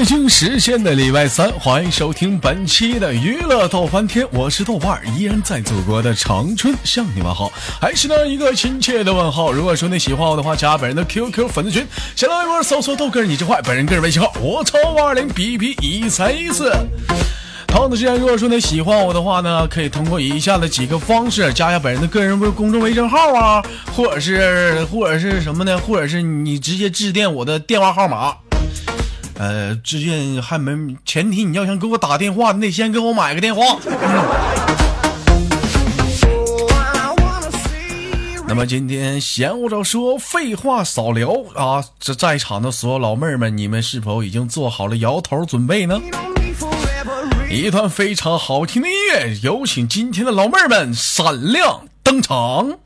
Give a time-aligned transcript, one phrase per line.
[0.00, 9.52] 北京时间的礼拜三，欢迎收听本期的娱乐逗翻天，我是豆瓣，依然在祖国的长春向你们好，还是那一个亲切的问候。
[9.52, 16.72] 如果说你喜欢我的话，加本人的 QQ 粉丝群，先来一波搜索豆哥你真坏，本人个人微信号我超五二零 B B 一三一四。
[17.66, 23.62] 同样的时间，如果说你喜欢我的话呢，可以通过以下的几个方式加一下本人的个人微公众微信号啊，
[23.94, 25.76] 或者是或者是什么呢？
[25.76, 28.34] 或者是你直接致电我的电话号码。
[29.40, 33.64] 呃，致电还没前提，你要想给我打电话，你得先给我买个电话。
[33.64, 33.80] Oh,
[38.46, 41.82] 那么今天闲话少说，废话少聊啊！
[41.98, 45.98] 这在场的所有老妹儿们，你们是否已经做好了摇头准备呢.
[47.50, 52.78] 一段非常好听的音乐，有请今天的老妹儿们闪亮登场。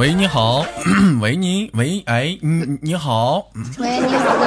[0.00, 0.64] 喂，你好，
[1.20, 4.46] 喂你，喂，哎，你你好，喂，你好，哥哥。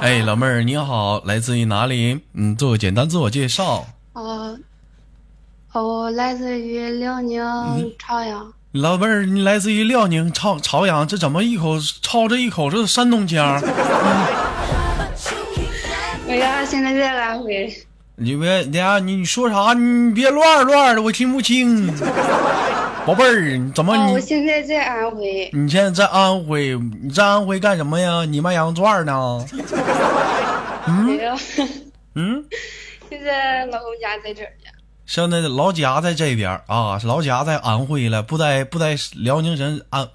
[0.00, 2.18] 哎，老妹儿你好，来自于哪里？
[2.34, 3.86] 嗯，做个简单自我介绍。
[4.14, 4.58] 哦，
[5.70, 7.40] 哦，我来自于辽宁
[7.96, 8.52] 朝阳。
[8.72, 13.60] 老妹儿，你来自于辽宁朝朝阳，这怎么一口操着一口这山东腔儿？
[16.26, 17.72] 我 呀，现在在安徽。
[18.20, 19.74] 你别，你呀，你说啥？
[19.74, 21.86] 你别乱乱的，我听不清。
[23.06, 25.48] 宝贝儿，你怎么我现在在安徽。
[25.54, 26.76] 你现在在安徽？
[27.00, 28.24] 你在安徽干什么呀？
[28.24, 29.44] 你卖羊肉串呢？
[31.06, 31.32] 没有，
[32.16, 32.44] 嗯，
[33.08, 34.70] 现在老公家在这儿呢。
[35.06, 40.06] 现在老家在这边儿啊，老家在安徽了，不在不在辽宁省安。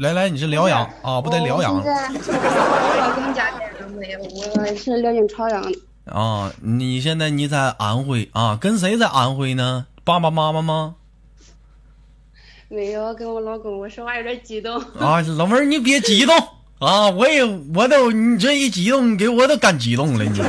[0.00, 1.20] 来来，你是辽阳啊？
[1.20, 4.16] 不在辽阳我老公家在安徽，
[4.56, 5.78] 我是辽宁朝阳的。
[6.04, 6.52] 啊？
[6.60, 8.56] 你现在你在安徽啊？
[8.60, 9.86] 跟谁在安徽呢？
[10.04, 10.94] 爸爸妈妈吗？
[12.68, 14.80] 没有，跟我老公，我说话有点激动。
[14.98, 16.36] 啊，老妹儿，你别激动
[16.78, 17.10] 啊！
[17.10, 17.44] 我也，
[17.74, 20.40] 我都，你这一激动，给我都干激动了，你？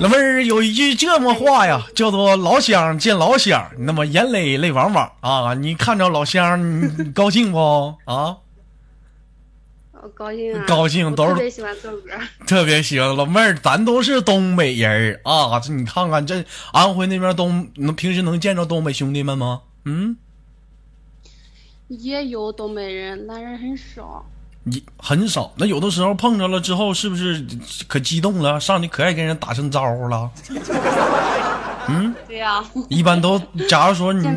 [0.00, 5.52] 老妹儿有一句这么话呀，叫做“老乡见老乡”，那么眼泪泪汪汪啊！
[5.52, 6.58] 你看着老乡，
[6.98, 8.38] 你高兴不啊？
[10.02, 10.64] 我高兴啊！
[10.66, 12.10] 高兴都是特别喜欢豆哥。
[12.46, 15.60] 特别喜欢老妹儿，咱都是东北人儿啊！
[15.60, 19.60] 这你看看这安徽那边东，能平时能见着东北兄弟们吗？
[19.84, 20.16] 嗯，
[21.88, 24.24] 也有东北人，但是很少。
[24.62, 25.52] 你很少。
[25.56, 27.44] 那有的时候碰着了之后，是不是
[27.88, 28.60] 可激动了？
[28.60, 30.30] 上去可爱跟人打声招呼了？
[31.88, 34.28] 嗯对呀、一般都，假如说你，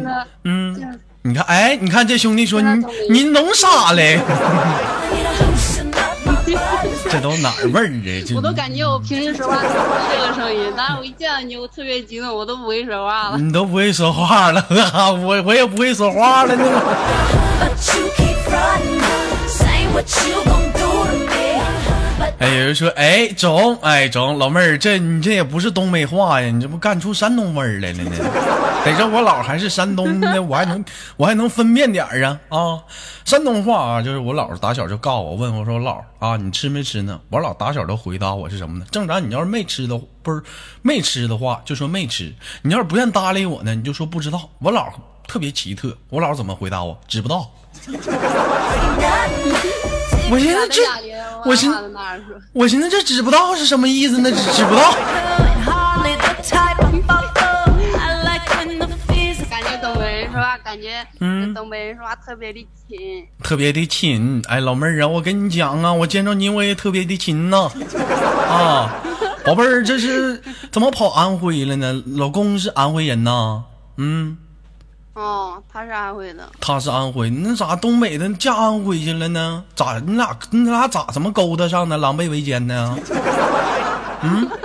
[0.45, 4.19] 嗯，你看，哎，你看这兄弟说你你弄啥嘞？
[7.13, 8.25] 这都哪儿味儿啊？
[8.28, 13.38] 这我都感觉我平时说话 都不是这个声音，但是我一见到你，我特别激动，我都不会说话了。
[13.38, 14.66] 你都不会说话了，
[15.22, 16.66] 我我也不会说话了呢。
[22.39, 28.11] 哎，有人说，哎，中，哎，中，老妹儿，这你这也不是东北话呀，你这不干出山东味儿来了呢？
[28.84, 30.83] 得说我姥还是山东的，我还能
[31.16, 32.83] 我还能分辨点儿啊啊！
[33.23, 37.17] 山东话啊，就是我姥打小就告诉我，问我说姥啊，你吃没吃呢？
[37.29, 38.85] 我姥打小都回答我是什么呢？
[38.91, 40.44] 正常，你要是没吃的，不是
[40.81, 44.50] 没吃的话，就说没吃；你要是不愿搭理我呢，你就说不知道。
[44.59, 44.88] 我姥
[45.28, 47.00] 特别奇特，我姥怎么回答我？
[47.07, 47.50] 知不道。
[50.33, 50.81] 我寻思这，
[51.45, 52.35] 我寻到哪儿说？
[52.53, 54.31] 我寻思这知不道是什么意思呢？
[54.31, 54.95] 知知不道。
[59.47, 63.24] 感觉东北人说话，感觉嗯跟东北人说话特别的亲。
[63.44, 67.69] 特别的亲，哎，老妹儿啊，我跟你讲啊，我见着你我也特别的亲呐，
[68.50, 68.89] 啊，
[69.45, 70.41] 宝贝儿，这是
[70.71, 72.01] 怎么跑安徽了呢？
[72.07, 73.63] 老公是安徽人呐，
[73.97, 74.35] 嗯，
[75.13, 79.63] 哦，他是安徽的，他是安徽，那咋东北的嫁安徽去了呢？
[79.75, 81.98] 咋你俩你俩咋怎么勾搭上的？
[81.98, 82.98] 狼狈为奸呢？
[84.24, 84.50] 嗯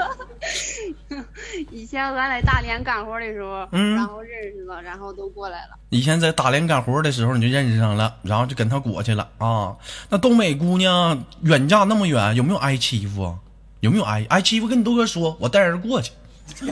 [1.70, 5.76] 以前俺在大连干活的时候，嗯然后认识了，然后都过来了。
[5.90, 9.76] 以前在大连干活的时候你就认识上了，然后就跟他过去了啊。
[10.08, 13.34] 那东北姑娘远嫁那么远，有没有挨欺负啊？
[13.80, 14.66] 有没有挨挨欺负？
[14.68, 16.12] 跟你豆哥说，我带人过去。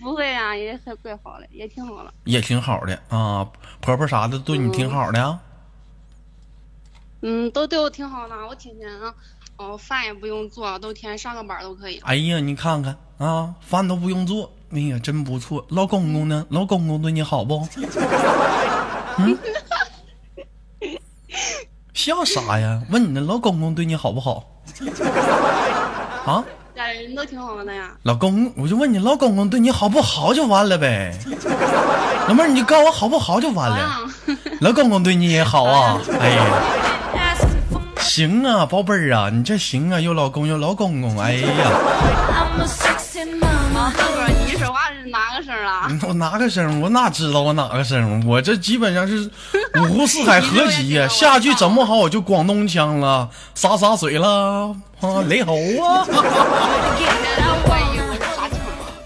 [0.00, 2.12] 不会啊，也还怪好的，也挺好的。
[2.24, 3.46] 也挺好的啊，
[3.80, 5.40] 婆婆啥的对你挺好的啊。
[7.22, 9.14] 嗯，都对我挺好的，我天天啊，
[9.56, 11.98] 哦，饭也不用做，都天天上个班都可以。
[12.04, 15.64] 哎呀，你看看啊，饭都不用做，哎呀，真不错。
[15.70, 16.46] 老公公呢？
[16.50, 17.66] 老公公对你好不？
[19.18, 19.36] 嗯，
[21.92, 22.80] 笑啥呀？
[22.90, 24.62] 问你呢，老公公对你好不好？
[26.24, 26.44] 啊？
[26.78, 27.90] 家里人都挺好的呀。
[28.04, 31.12] 老公，我就问你，老公公对你好不好就完了呗。
[32.28, 33.76] 老妹儿，你就告诉我好不好就完了。
[33.78, 33.98] 啊，
[34.62, 36.00] 老公公对你也好啊。
[36.20, 36.44] 哎呀，
[37.98, 41.18] 行啊，宝贝儿啊，你这行啊，有老公有老公公。
[41.18, 41.48] 哎呀，
[46.06, 46.80] 我哪个声？
[46.80, 48.26] 我哪知道我哪个声？
[48.26, 49.30] 我这基本上是
[49.80, 51.06] 五湖四海合集呀。
[51.10, 56.06] 下句整不好我就广东腔了，洒洒水了啊，雷猴啊。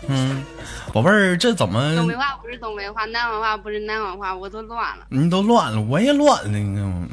[0.09, 0.45] 嗯，
[0.93, 5.05] 宝贝儿，这怎么东么北话不是东北话，南方话不是南方话，我都乱了。
[5.09, 5.81] 你都乱了？
[5.81, 7.07] 我也乱了，你知道吗？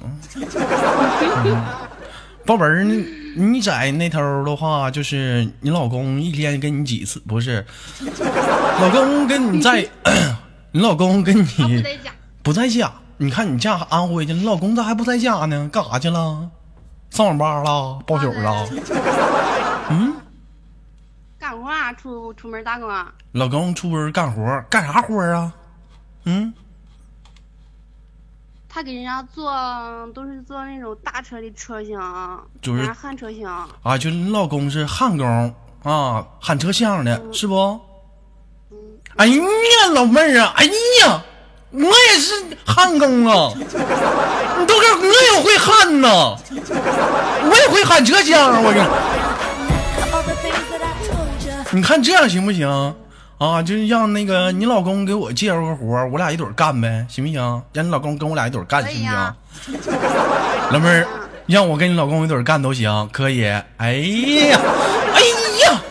[2.44, 3.06] 嗯宝贝儿，你
[3.36, 7.20] 你在那头的话，就是你老公一天跟你几次？
[7.28, 7.64] 不是，
[8.82, 9.88] 老公跟你在，
[10.72, 12.12] 你 老公跟你不在家，
[12.44, 12.92] 不在家。
[13.18, 15.70] 你看你嫁安徽去，你老公咋还不在家呢？
[15.72, 16.50] 干啥去了？
[17.12, 18.00] 上网吧了？
[18.08, 18.68] 包宿了？
[19.92, 20.14] 嗯，
[21.38, 23.12] 干活啊，出出门打工啊。
[23.34, 25.54] 老公出门干活，干啥活啊？
[26.26, 26.54] 嗯，
[28.80, 29.52] 他给人家做
[30.16, 33.70] 都是做那种大车的车厢，就是人焊车厢。
[33.84, 35.54] 啊，就是你老公是焊工
[35.84, 37.78] 啊，焊车厢的，是不？
[39.18, 39.44] 哎呀，
[39.94, 41.22] 老妹儿啊，哎呀，
[41.72, 42.34] 我也是
[42.66, 48.72] 焊工啊，你都跟我也会焊呐，我也会焊车厢啊，我
[51.68, 52.96] 跟，你看这样行不行？
[53.40, 57.64] 啊，就是让那个你老公给我介绍个活儿我俩一对儿干呗，行不行？
[57.72, 59.80] 让你老公跟我俩一对儿干，行不行？
[60.72, 61.08] 老妹儿，
[61.48, 63.46] 让我跟你老公一对儿干都行，可以。
[63.46, 63.94] 哎呀，哎
[65.64, 65.82] 呀，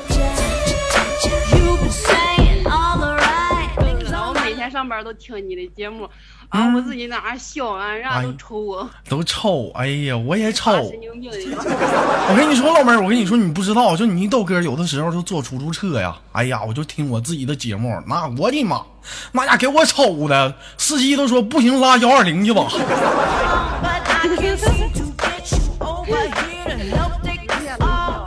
[4.29, 6.06] 我每天上班都听你的节目，
[6.49, 9.71] 啊，我自己在那笑啊，人家都抽我，都瞅！
[9.75, 10.73] 哎呀，我也瞅。
[10.89, 11.31] 神经病。
[11.31, 18.81] 我跟你说，老妹儿，我跟你说，你不知道，就你豆哥，有的时候就坐出租车呀，哎呀，我就听我自己的节目，那我的妈，
[19.33, 22.67] 那家给我抽的，司机都说不行，拉幺二零去吧。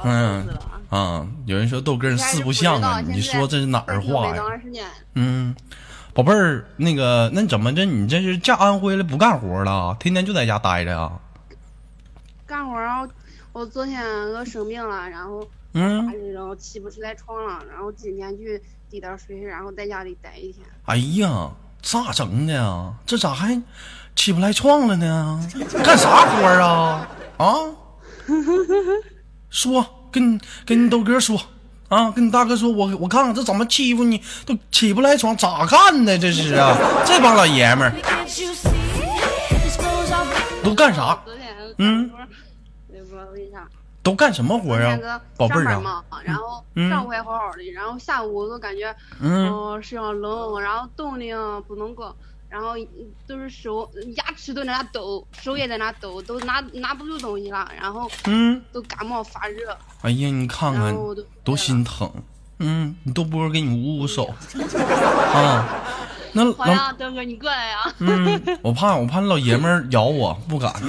[0.04, 0.48] 嗯
[0.90, 4.44] 啊，有人说豆哥四不像啊，你说这是哪儿话呀？
[5.16, 5.56] 嗯，
[6.14, 7.86] 宝贝儿，那个，那怎么着？
[7.86, 11.12] 你这是嫁安徽了，不干活了，天天就在家待着呀？
[12.46, 13.08] 干活啊，
[13.54, 14.04] 我昨天
[14.34, 20.66] 我生病了，然后嗯，然后起不起来床了，然后今天去滴点水，然后在家里待一天。
[20.84, 21.50] 哎呀，
[21.82, 22.94] 咋整的呀？
[23.06, 23.62] 这咋还
[24.14, 25.50] 起不来床了呢？
[25.82, 27.08] 干啥活儿啊？
[27.38, 27.46] 啊？
[29.50, 31.42] 说，跟跟你豆哥说
[31.92, 36.18] 啊，跟你大哥说，我我看看这怎么欺负你，都起不来床，咋干的？
[36.18, 36.74] 这是啊，
[37.06, 37.92] 这帮老爷们儿
[40.64, 41.20] 都干啥？
[41.26, 42.10] 昨天嗯
[42.94, 43.68] 也不知道为啥。
[44.04, 45.22] 都干什么活啊？
[45.36, 52.16] 宝贝儿啊，然后嗯上午还好好的，然后下午都感觉嗯嗯身上冷，然后冻的不能够，
[52.52, 52.88] 然后嗯
[53.26, 60.94] 都是手牙齿都在那抖，手也在那抖，都拿拿不住东西了，然后嗯，都感冒发热，哎呀，你看看
[61.44, 62.12] 多心疼。
[62.64, 64.26] 嗯，你豆波给你捂捂手
[65.34, 65.68] 啊。
[66.34, 70.72] 那呀，豆哥你过来呀，嗯，我怕我怕那老爷们儿咬我，不敢。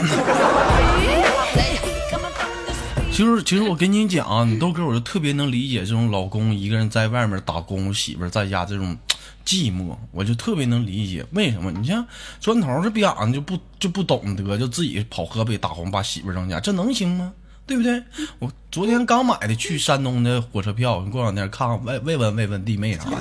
[3.11, 8.97] 其实其实我跟你讲啊，你豆哥我就特别能理解这种老公一个人在外面打工，媳妇在家这种
[9.45, 11.25] 寂寞，我就特别能理解。
[11.33, 11.71] 为什么？
[11.71, 12.07] 你像
[12.41, 17.33] 砖头这逼样就不就不懂得，就自己跑河北打工把媳妇儿扔家，这能行吗？
[17.64, 18.02] 对不对？
[18.41, 23.17] 我昨天刚买的去山东的火车票，你过两天看看慰慰问慰问弟妹啥的。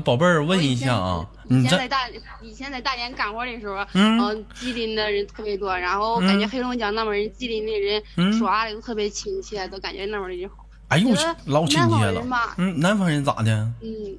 [0.00, 1.98] 宝贝儿问一下啊，你在以前在大
[2.42, 10.64] 以前在大连干活的时候，嗯嗯，吉林的人特别多，然后感觉黑龙江那边人，吉林的人嗯说话的都特别亲切，都感觉那边的人好。
[10.88, 11.08] 哎呦
[11.44, 12.22] 老亲切了。
[12.56, 13.50] 嗯，南方人咋的？
[13.82, 14.16] 嗯，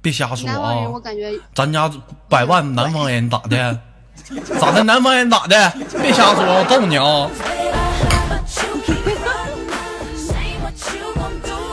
[0.00, 1.00] 别瞎说南方人我啊！
[1.00, 1.90] 感觉咱家
[2.28, 3.80] 百万南方人咋的？
[4.60, 4.82] 咋的？
[4.84, 5.72] 南方人咋的？
[6.02, 7.30] 别瞎说，我揍你啊！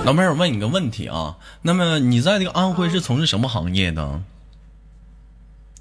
[0.10, 4.20] 老妹儿我问你个问题啊那么你在这个安徽是从事什么行业的？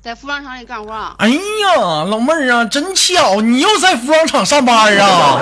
[0.02, 5.40] 在服装厂里干活哎呀老妹儿啊真巧你又在服装厂上班啊？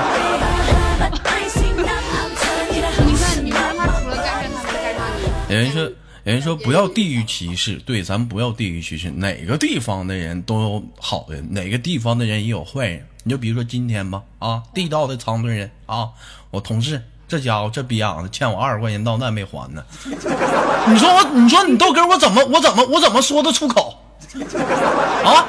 [5.51, 5.91] 人家说
[6.23, 13.05] 人家说不要地域歧视对咱不要地域歧视哪个地方的人都有好人哪个地方的人也有坏人。
[13.25, 16.11] 你就比如说今天吧啊地道的长春人啊
[16.53, 19.83] 我同事这家伙这逼样子欠我二十块钱到那没还呢。
[20.05, 23.99] 你说我，你说你豆哥，我怎么我怎么我怎么说得出口？
[25.25, 25.45] 啊，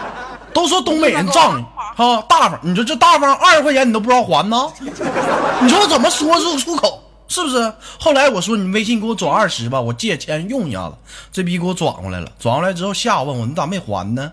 [0.53, 1.65] 都说东北人仗义
[1.95, 2.59] 啊，大方。
[2.63, 4.71] 你说这大方二十块钱你都不知道还呢？
[5.61, 7.03] 你说我怎么说得出口？
[7.27, 7.73] 是不是？
[7.99, 10.95] 后来我说你微信给我转二十吧，我借钱用一下子。
[11.31, 14.31] 这逼给我转过来了，转过来之后下午问我你咋没还呢？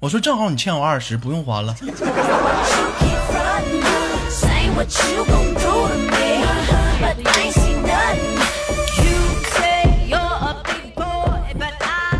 [0.00, 1.76] 我说正好你欠我二十，不用还了。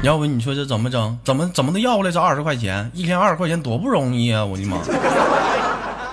[0.03, 1.19] 要不你说这怎么整？
[1.23, 2.91] 怎么怎么的要过来这二十块钱？
[2.95, 4.43] 一天二十块钱多不容易啊！
[4.43, 4.79] 我的妈！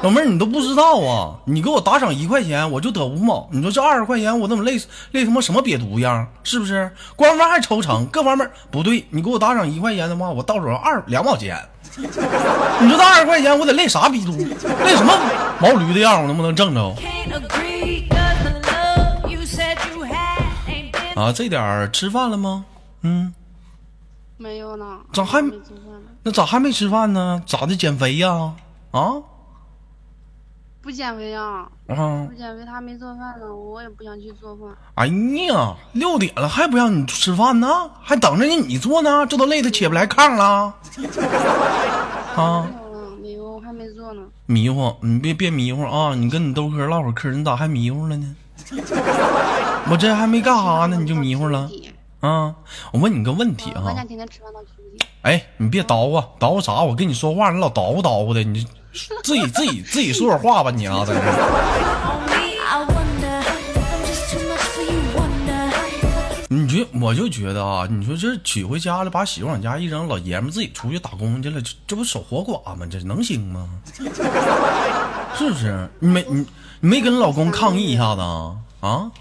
[0.01, 1.33] 老妹儿，你都不知道啊！
[1.45, 3.47] 你给我打赏一块钱，我就得五毛。
[3.49, 4.77] 你说这二十块钱，我怎么累
[5.11, 6.27] 累他妈什么瘪犊样？
[6.43, 6.91] 是不是？
[7.15, 9.05] 官方还抽成，各方面不对。
[9.09, 11.57] 你给我打赏一块钱的话，我到手二两毛钱。
[11.95, 12.05] 你
[12.89, 14.37] 说这二十块钱，我得累啥逼犊？
[14.83, 15.17] 累什么
[15.59, 16.21] 毛驴的样？
[16.21, 16.93] 我能不能挣着？
[21.17, 22.63] 啊，这点儿吃饭了吗？
[23.01, 23.33] 嗯，
[24.37, 26.09] 没有呢，咋还没做饭呢？
[26.21, 27.41] 那咋还没吃饭呢？
[27.47, 27.75] 咋的？
[27.75, 28.53] 减肥呀？
[28.91, 29.15] 啊
[30.79, 32.25] 不减肥呀，啊！
[32.29, 34.69] 不减肥，他没做饭呢，我也不想去做饭。
[34.93, 35.07] 哎
[35.49, 37.67] 呀，六点了还不让你吃饭呢，
[38.01, 40.73] 还等着你你做呢，这都累得起不来炕了。
[42.37, 44.21] 啊，没有了，没有，我还没做呢。
[44.45, 46.13] 迷糊，你别别迷糊啊！
[46.15, 48.35] 你跟你豆哥唠会儿嗑，你咋还迷糊了呢？
[49.89, 51.69] 我这还没干啥呢，你就迷糊了
[52.19, 52.53] 啊！
[52.91, 53.93] 我问你个问题哈。
[55.21, 56.81] 哎，你别捣鼓捣鼓啥？
[56.81, 58.65] 我跟你说话，你老捣鼓捣鼓的，你
[59.23, 61.21] 自己自己自己说会话吧，你啊，在这.
[66.49, 72.85] 你觉我就觉得啊，你说这娶回家了，把媳妇往家一扔，老爷们自己出去打工去了，这这不守活寡吗？
[72.89, 73.69] 这能行吗？
[75.35, 75.89] 是不是？
[75.99, 76.45] 你没你
[76.79, 78.55] 你没跟老公抗议一下子啊？
[78.79, 79.11] 啊？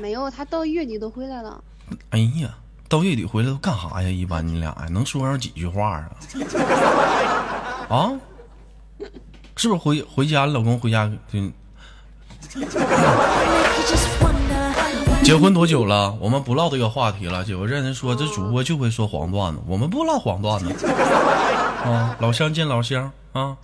[0.00, 1.62] 没有，他到月底都回来了。
[2.10, 2.54] 哎呀，
[2.88, 4.08] 到月底回来都干啥呀？
[4.08, 6.10] 一般你俩呀，能说上几句话啊？
[7.88, 8.12] 啊？
[9.56, 11.10] 是不是回回家，老公回家.
[15.24, 16.12] 结婚多久了？
[16.20, 17.44] 我们不唠这个话题了。
[17.46, 20.86] 有人说这主播就会说黄段子，我们不唠黄段子。
[21.84, 23.56] 啊，老乡见老乡啊。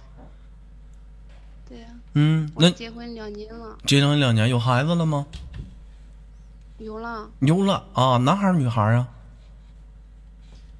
[1.68, 5.26] 对呀、嗯，那我结婚两年了，结婚两年有孩子了吗？
[6.82, 9.06] 有了有了啊，男孩儿女孩儿啊？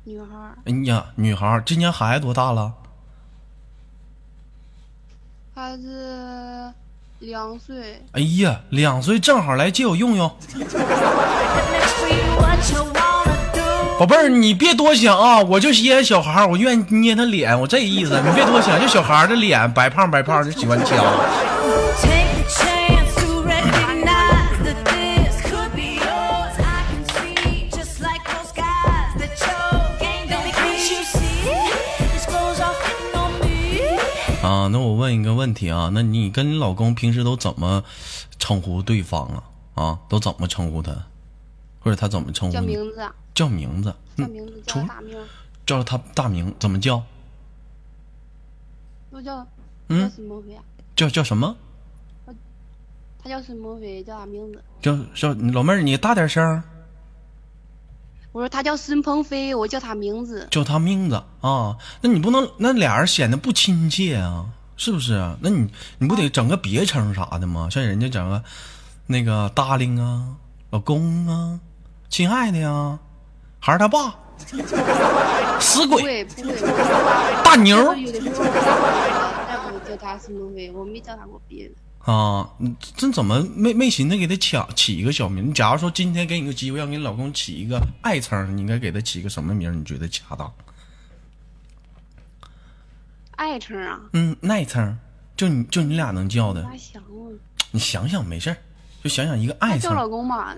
[0.05, 2.73] 女孩儿，哎呀，女孩儿，今年孩子多大了？
[5.55, 6.73] 孩子
[7.21, 10.29] 两岁，哎呀，两岁正好来借我用用。
[13.97, 18.21] 宝贝儿，你别多想啊，我就稀罕小孩儿，我愿意捏他脸，我这意思。
[18.27, 20.97] 你别多想，就小孩儿的脸，白胖白胖，就喜欢掐。
[34.53, 37.83] 啊，那我问一个问题啊，那你跟你老公平时都怎么
[38.39, 39.43] 称呼对方啊？
[39.75, 40.93] 啊，都怎么称呼他，
[41.81, 42.67] 或者他怎么称呼叫你？
[42.67, 45.19] 名字啊，叫名字，嗯，叫名字，叫大名，
[45.65, 47.03] 叫他大名怎么叫？
[49.11, 49.47] 都叫
[49.89, 50.63] 嗯叫孙鹏飞啊，
[50.95, 51.57] 叫叫什么？
[53.25, 54.63] 他叫孙鹏飞，叫啥名字。
[54.83, 56.63] 叫叫老妹儿，你大点声儿，
[58.33, 60.49] 我说他叫孙鹏飞，我叫他名字。
[60.51, 61.77] 叫他名字啊。
[62.01, 64.47] 那你不能那俩人显得不亲切啊，
[64.77, 65.37] 是不是啊？
[65.41, 67.69] 那你你不得整个别称啥的吗？
[67.71, 68.43] 像人家整个
[69.07, 70.29] 那个 darling 啊，
[70.71, 71.61] 老公啊，
[72.09, 72.99] 亲爱的呀，
[73.61, 74.15] 还是他爸，
[75.61, 76.27] 死不鬼，
[77.45, 77.77] 大牛
[79.87, 81.75] 叫他孙鹏飞，我没叫他过别的。
[82.05, 85.49] 啊，你这怎么没没寻思给他抢起一个小名？
[85.49, 89.79] 你假如说今天给你个机会，让你老公起一个爱称，你应该给他起一个什么名？
[89.79, 90.53] 你觉得恰当？
[93.37, 94.99] 爱称啊，嗯，爱称，
[95.37, 97.07] 就你就你俩能叫的，咋想啊？
[97.71, 98.57] 你想想没事儿，
[99.03, 99.91] 就想想一个爱称。
[99.91, 100.55] 叫老公吧，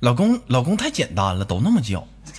[0.00, 2.06] 老公，老公太简单了，都那么叫。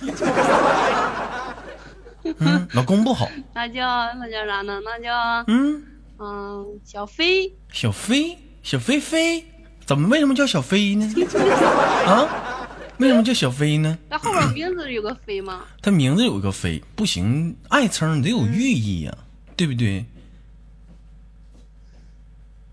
[2.38, 3.28] 嗯，老公不好。
[3.54, 4.78] 那叫那叫啥呢？
[4.84, 5.82] 那叫嗯，
[6.22, 9.42] 嗯小飞，小飞，小飞飞，
[9.86, 11.06] 怎么为什么叫小飞呢？
[12.06, 13.96] 啊，为什么叫小飞呢？
[14.10, 15.62] 那后边名字有个飞吗？
[15.80, 19.16] 他名字有一个飞，不行，爱称你得有寓意呀、
[19.56, 20.04] 对不对？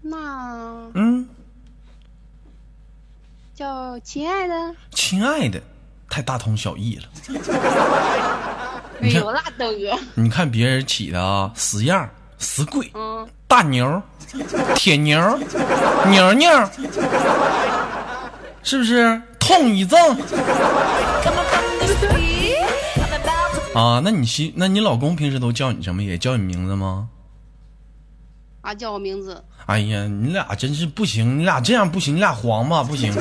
[0.01, 1.27] 那嗯，
[3.55, 4.75] 叫亲爱的。
[4.91, 5.61] 亲爱的，
[6.09, 7.03] 太大同小异了。
[8.99, 9.97] 没有啦，豆哥。
[10.15, 14.01] 你看别人起的啊，死样儿、死鬼、嗯，大牛、
[14.75, 15.39] 铁牛、
[16.07, 16.49] 牛牛，
[18.63, 19.21] 是不是？
[19.39, 19.97] 痛一症
[23.73, 24.01] 啊？
[24.03, 26.03] 那你媳，那你老公平时都叫你什么？
[26.03, 27.07] 也叫你名字吗？
[28.61, 29.41] 啊，叫我名字。
[29.67, 33.13] 哎呀，你俩真是不行，你俩这样不行，你俩黄吧不行，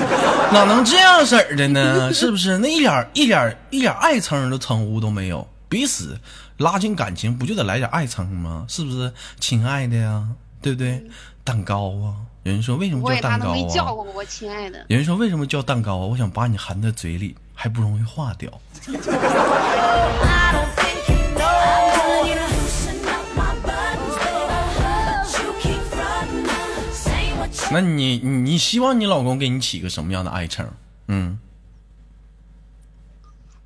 [0.52, 2.12] 哪能这样式儿的呢？
[2.12, 2.58] 是不是？
[2.58, 6.18] 那一点儿一点儿一点儿爱称的称呼都没有，彼此
[6.58, 8.64] 拉近感情不就得来点爱称吗？
[8.68, 9.12] 是不是？
[9.40, 10.28] 亲爱的呀，
[10.62, 11.04] 对不对？
[11.42, 13.52] 蛋糕啊，有人说为什么叫蛋糕啊？
[13.52, 14.85] 没叫过我亲爱的。
[14.88, 16.06] 有人说为什么叫蛋糕啊？
[16.06, 18.50] 我想把你含在嘴里，还不容易化掉。
[18.87, 18.92] I
[20.52, 21.46] don't think you know.
[21.46, 25.42] I'm telling you to loosen up my buttons, baby.
[25.42, 26.46] You keep fronting,
[26.92, 30.68] saying what you 那你你你希望你老公给你起个什么样的爱称？
[31.08, 31.38] 嗯，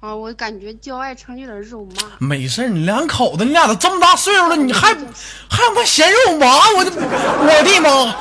[0.00, 2.04] 啊，我感觉叫爱称有点肉麻。
[2.18, 4.96] 没事儿你两口子，你俩都这么大岁数了，你还还
[5.50, 6.46] 他妈嫌肉麻？
[6.74, 8.14] 我的我的妈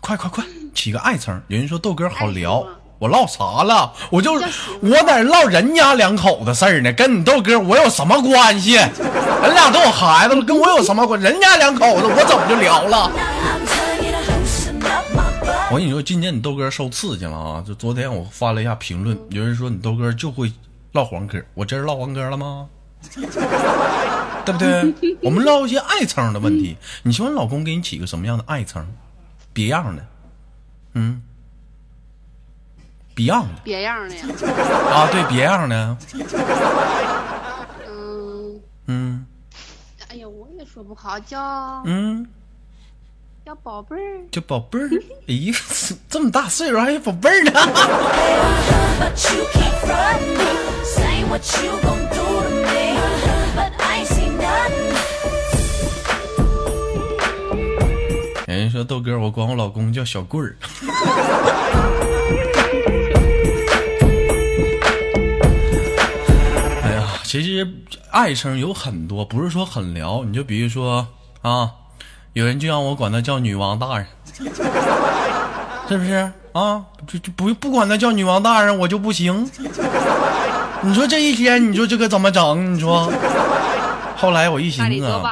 [0.00, 1.42] 快快快，起个爱称。
[1.48, 2.64] 有人说豆哥好聊
[3.00, 3.92] 我唠啥了？
[4.08, 8.74] 我就我在这唠人家两口子事儿呢，跟你豆哥我有什么关系？
[8.76, 11.20] 人俩都有孩子了，跟我有什么关？
[11.20, 13.10] 人家两口子我怎么就聊了？
[15.70, 17.64] 我跟你说，今天你豆哥受刺激了啊！
[17.66, 20.52] 就昨天我发了一下评论，有人说你豆哥就会
[20.92, 22.68] 唠黄嗑，我这是唠黄嗑了吗？
[24.44, 24.94] 对不对？
[25.22, 26.76] 我们唠一些爱称的问题。
[27.02, 28.86] 你希望老公给你起个什么样的爱称？
[29.52, 30.06] 别样的，
[30.92, 31.22] 嗯，
[33.14, 34.26] 别样的别样的呀。
[34.90, 35.96] 啊，对，别样的，
[37.88, 39.26] 嗯，嗯
[40.08, 41.40] 哎呀，我也说不好，叫
[41.86, 42.26] 嗯，
[43.44, 44.88] 叫宝贝儿，叫宝贝儿，
[45.28, 45.52] 哎呦，
[46.08, 47.52] 这么大岁数还有宝贝儿呢！
[58.46, 60.56] 有人说豆哥，我管我老公叫小棍儿。
[66.82, 67.70] 哎呀，其实
[68.10, 71.06] 爱称有很多，不是说很聊，你就比如说
[71.42, 71.70] 啊。
[72.34, 74.06] 有人就让我管他叫女王大人，
[75.88, 76.84] 是不是啊？
[77.06, 79.48] 就就不不管他叫女王大人，我就不行。
[80.82, 82.74] 你说这一天，你说这可怎么整？
[82.74, 83.10] 你说。
[84.16, 85.22] 后来我一寻思！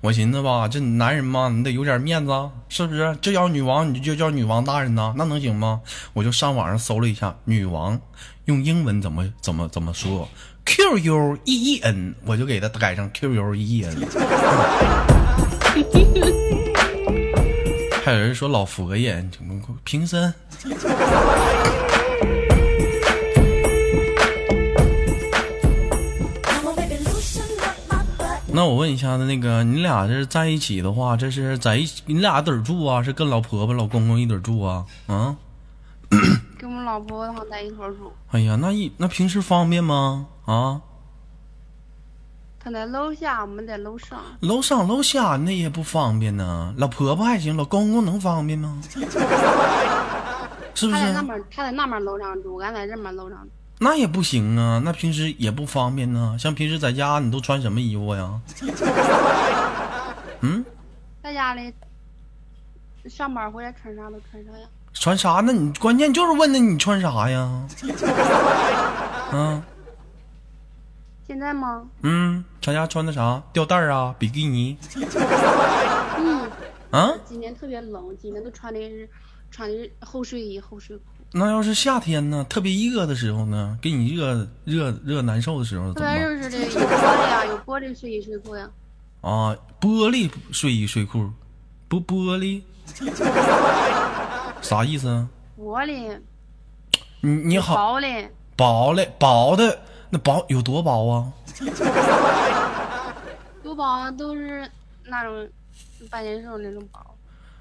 [0.00, 3.16] 我寻思吧，这男人嘛，你得有点面子啊，是不是？
[3.22, 5.80] 这叫女王，你就叫女王大人呐，那能行吗？
[6.12, 7.98] 我就上网上搜了一下，女王
[8.44, 10.28] 用英文怎么怎么怎么说
[10.66, 15.13] ，Q U E E N，我就给他改成 Q U E E N。
[18.04, 19.26] 还有人说老佛爷，
[19.82, 20.34] 平身。
[28.52, 33.02] 那我问一下子，那个你俩这在一起的话，这是在一起，你俩一堆儿住啊？
[33.02, 34.84] 是跟老婆婆、老公公一堆儿住啊？
[35.06, 35.34] 啊？
[36.58, 40.26] 跟我们老婆他们在一块儿住，哎呀，那一那平时方便吗？
[40.44, 40.82] 啊？
[42.64, 44.18] 他在楼下，我们在楼上。
[44.40, 46.72] 楼上楼下那也不方便呢。
[46.78, 48.80] 老婆婆还行，老公公能方便吗？
[50.74, 50.98] 是不是？
[50.98, 53.50] 他在那边，他在那边楼上住，俺在这边楼上住。
[53.80, 56.36] 那也不行啊，那平时也不方便呢。
[56.40, 58.40] 像平时在家，你都穿什么衣服呀？
[60.40, 60.64] 嗯，
[61.22, 61.70] 在家里
[63.10, 64.66] 上班回来穿啥都穿啥呀？
[64.94, 65.52] 穿啥那？
[65.52, 67.40] 你关键就是问的你穿啥呀？
[69.32, 69.62] 啊，
[71.26, 71.84] 现在吗？
[72.02, 73.42] 嗯，咱家穿的啥？
[73.52, 74.76] 吊带儿啊，比基尼
[76.18, 76.50] 嗯，
[76.90, 77.12] 啊？
[77.24, 79.08] 今年特别冷，今年都穿的是
[79.50, 82.44] 穿的是厚睡衣、厚睡裤，那要是夏天呢？
[82.48, 83.78] 特别热的时候呢？
[83.80, 86.36] 给你热热热难受的时候特别怎么办？
[86.36, 88.70] 热似的有玻璃呀，有玻璃睡衣睡裤呀。
[89.22, 91.30] 啊，玻璃睡衣睡裤，
[91.88, 92.62] 不玻璃，
[94.60, 95.26] 啥意思啊？
[95.58, 96.18] 玻璃
[97.22, 98.06] 你你好，薄的，
[98.56, 99.80] 薄的薄的，
[100.14, 101.26] 那薄有多薄啊？
[103.64, 104.70] 多薄啊，都是
[105.06, 105.48] 那种
[106.08, 107.00] 半截瘦那种薄。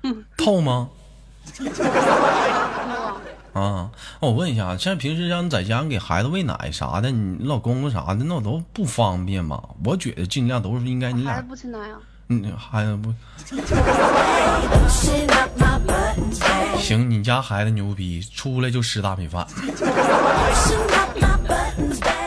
[0.37, 0.87] 透吗？
[3.53, 3.89] 啊，啊，
[4.19, 9.59] 我问一下，像平时让你在家你给孩子喂奶啥的，你老公公啥的，那都不方便嘛？
[9.83, 11.97] 我觉得尽量都是应该你俩孩子，不吃奶啊。
[12.27, 13.11] 嗯，孩子不
[16.77, 19.47] 行，你家孩子牛逼，出来就吃大米饭，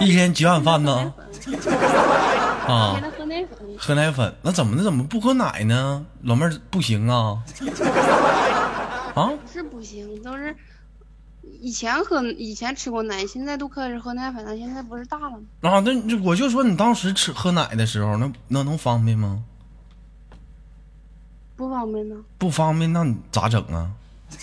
[0.01, 1.13] 一天几碗饭呢？
[2.67, 4.83] 啊喝奶粉，喝奶粉，那怎么的？
[4.83, 6.05] 怎么不喝奶呢？
[6.23, 7.39] 老妹儿不行啊？
[9.15, 10.07] 啊，是不行。
[10.09, 10.55] 行，都是
[11.61, 15.39] 以前喝以前吃过奶，现在都开始喝奶粉了，现在不是大了吗？
[15.63, 19.43] 啊，那我就说你当时吃喝奶的时候，那那能方便吗？
[21.57, 23.91] 不方便呢，不方便，那你咋整啊？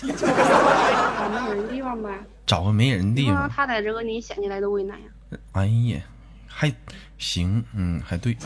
[0.00, 2.08] 找没人的地方呗。
[2.46, 3.48] 找个没人的地方。
[3.48, 5.04] 他在这个你想起来都喂奶呀。
[5.52, 6.00] 哎呀，
[6.46, 6.72] 还
[7.18, 8.36] 行，嗯，还对。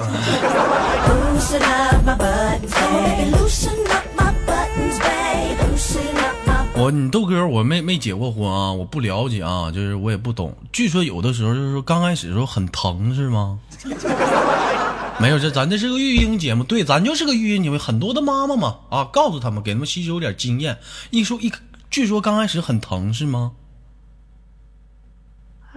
[6.74, 10.56] 我你豆哥，我没没结过婚啊，我不了解啊，就是我也不懂。
[10.72, 13.58] 据说有的时候就是说刚开始的时候很疼是吗？
[15.20, 20.78] 没有，这咱这是个育婴节目，对，咱就是个育婴节目，很多的妈妈嘛啊，告诉他们，给他们吸收点经验。
[21.10, 21.52] 一说一，
[21.90, 23.50] 据说刚开始很疼是吗？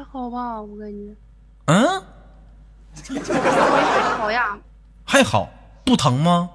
[0.02, 1.16] 还好吧，我感觉
[1.66, 2.04] 嗯，
[3.06, 4.58] 还好呀。
[5.04, 5.48] 还好，
[5.86, 6.50] 不疼吗？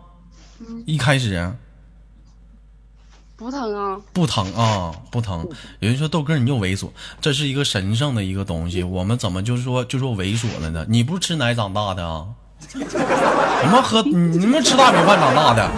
[0.84, 1.54] 一开始啊
[3.36, 5.48] 不疼啊，不疼啊，不疼。
[5.78, 10.84] 有人说豆哥你又猥琐，这是一个神圣的一个东西，我们怎么就说就说猥琐了呢？
[10.88, 12.26] 你不是吃奶长大的啊？
[12.74, 12.80] 你
[13.70, 15.70] 们喝你你们吃大米饭长大的，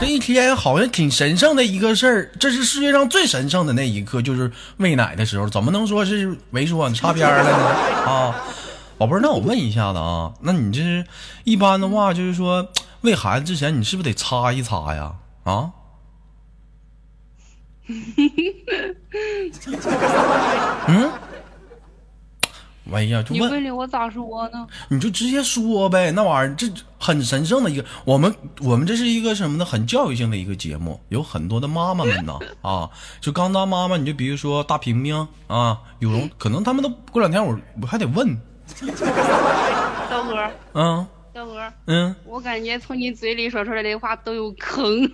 [0.00, 7.50] 这一天好像挺神圣的一个事儿，这是世界上最神圣的那一刻，就是喂奶的时候，怎么能说是猥琐擦边了呢？
[8.10, 8.34] 啊，
[8.96, 11.04] 宝贝儿，那我问一下子啊，那你这是
[11.44, 12.68] 一般的话，就是说
[13.00, 15.16] 喂孩子之前，你是不是得擦一擦呀？
[15.42, 15.72] 啊？
[20.86, 21.10] 嗯？
[22.90, 24.66] 哎呀，就你问问了我咋说呢？
[24.88, 26.66] 你就直接说呗，那玩意儿这
[27.08, 29.64] 很神圣的一个，我们我们这是一个什么呢？
[29.64, 38.38] 很教育性的一个节目，有很多的妈妈们呢 啊，就刚当妈妈，你就比如说大平平啊，有容，可能他们都过两天我我还得问，
[40.10, 45.08] 豆哥，嗯豆哥，嗯，我感觉从你嘴里说出来的话都有坑。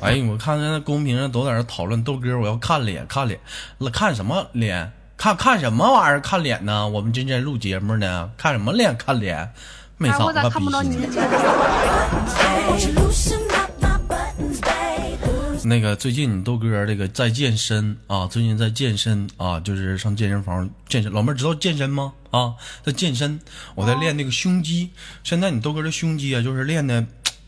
[0.00, 3.38] 哎，我看现在公屏上都在那讨论豆哥，我要看脸看脸，
[3.78, 4.92] 了看什么脸？
[5.24, 6.20] 看看什么玩意儿？
[6.20, 6.86] 看脸呢？
[6.86, 8.94] 我们今天录节目呢，看什么脸？
[8.98, 9.50] 看脸？
[9.96, 10.18] 没咋
[10.50, 15.16] 看不到逼心你的脸？I want you to loosen up my buttons, babe.
[15.24, 21.10] Loosen 那个最近你豆哥这个在健身啊，最近在健身啊，就是上健身房健身。
[21.10, 22.12] 老妹儿知道健身吗？
[22.30, 22.52] 啊，
[22.84, 23.40] 在健身，
[23.74, 24.90] 我在练那个胸肌。
[25.22, 27.02] 现在你豆哥的胸肌啊，就是练的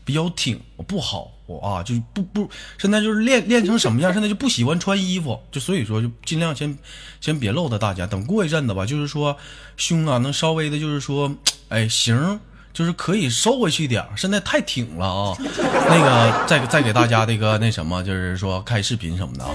[0.07, 4.13] 比较挺，我不好，我啊就不不，现在就是练练成什么样？
[4.13, 6.77] 现在就不喜欢穿衣服，就所以说就尽量先
[7.19, 9.35] 先别露的大家，等过一阵子吧，就是说
[9.75, 11.35] 胸啊能稍微的，就是说
[11.67, 12.39] 哎型。
[12.73, 15.35] 就是可以收回去点儿，现在太挺了啊！
[15.89, 19.51] 那个再再给大家那个那什么，就是说开视频什么的啊。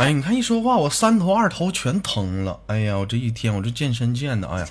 [0.00, 2.58] 哎，你看一说话，我三头二头全疼了。
[2.68, 4.66] 哎呀，我这一天我这健身健的，哎呀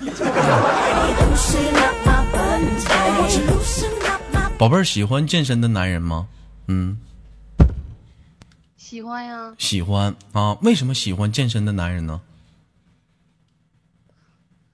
[4.58, 6.26] 宝贝儿喜欢健身的男人吗？
[6.66, 6.98] 嗯，
[8.76, 10.54] 喜欢呀，喜欢啊。
[10.62, 12.20] 为什么喜欢健身的男人呢？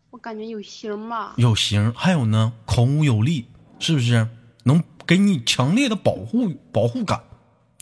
[0.09, 1.35] 我感觉有型吧。
[1.37, 3.45] 有型，还有呢，孔武有力，
[3.79, 4.27] 是不是？
[4.63, 7.21] 能给你强烈的保护保护感，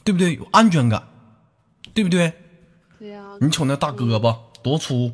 [0.03, 0.35] 对不对？
[0.35, 1.05] 有安全感，
[1.95, 2.33] 对不对？
[3.40, 5.12] 你瞅那大胳膊多粗，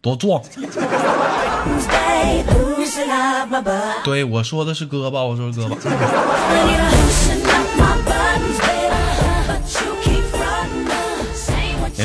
[0.00, 0.42] 多壮。
[4.04, 5.76] 对我说的是胳膊，我说的胳膊。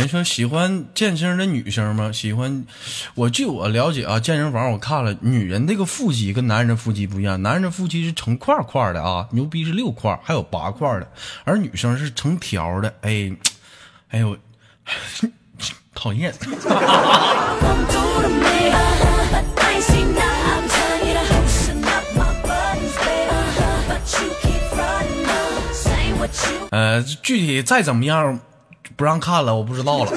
[0.01, 2.11] 人说喜欢健身的女生吗？
[2.11, 2.65] 喜欢，
[3.13, 11.07] 我据我了解啊，健身房我看了，女人这个腹肌跟男人的腹肌不一样，男人的腹肌是成块块的啊，牛逼是六块，还有八块的，
[11.43, 12.91] 而女生是成条的。
[13.01, 13.31] 哎，
[14.09, 14.35] 哎呦，
[15.93, 16.33] 讨厌。
[26.71, 28.39] 呃，具体再怎么样，
[28.95, 30.11] 不让看了，我不知道了。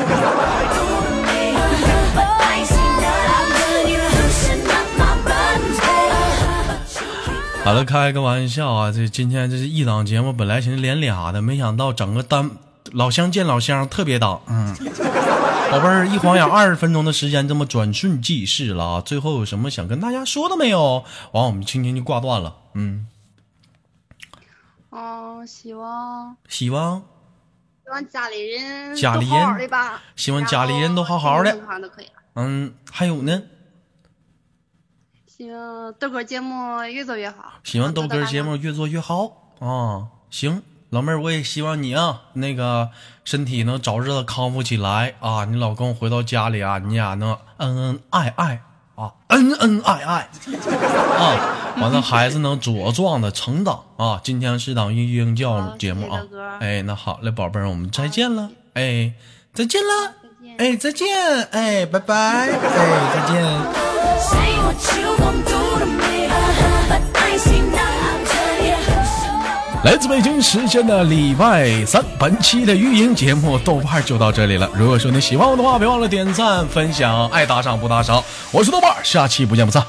[7.64, 8.92] 好了，开个玩笑啊！
[8.92, 12.48] 这今天这是一档节目，本来寻思连俩的，没想到整个单
[12.92, 14.42] 老乡见老乡，特别档。
[14.46, 14.74] 嗯，
[15.70, 19.00] 宝贝儿，一晃眼二十分钟的时间这么转瞬即逝了啊！
[19.00, 21.04] 最后有什么想跟大家说的没有？
[21.32, 22.56] 完，我们轻轻就挂断了。
[22.74, 23.06] 嗯，
[24.90, 27.02] 嗯，希望希望
[27.84, 31.58] 希望家里人家里人都好好的吧，希望家里人都好好的。
[32.34, 33.42] 嗯，还有呢，
[35.26, 37.54] 希望豆哥节目越做越好。
[37.64, 40.08] 希望豆哥节目越做越好啊！
[40.30, 40.62] 行，
[40.94, 42.90] 老妹儿，我也希望你啊，那个
[43.24, 45.44] 身体能早日的康复起来啊！
[45.44, 48.60] 你老公回到家里啊，你俩能恩恩爱爱
[48.94, 50.28] 啊，恩恩爱爱
[51.18, 51.74] 啊！
[51.80, 54.20] 完了，孩子能茁壮的成长啊！
[54.22, 56.22] 今天是档育婴教育节目啊
[56.60, 59.12] 哎，那好嘞，宝贝儿，我们再见了，哎，
[59.52, 60.12] 再见了。
[60.58, 61.08] 哎，再见，
[61.50, 62.52] 哎，拜拜，哎，
[63.12, 63.42] 再见。
[69.84, 74.66] 来自北京时间的礼拜三，本期的运营节目豆瓣就到这里了。
[74.74, 78.24] 如果说你喜欢我的话，别忘了点赞、分享，爱打赏不打赏。
[78.50, 79.84] 我是豆瓣，下期不见不散，